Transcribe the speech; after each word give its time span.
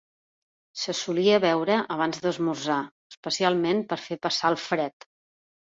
Se 0.83 0.95
solia 0.99 1.41
beure 1.43 1.77
abans 1.97 2.23
d'esmorzar, 2.25 2.81
especialment 3.15 3.87
per 3.95 4.03
fer 4.09 4.23
passar 4.27 4.55
el 4.57 4.63
fred. 4.69 5.13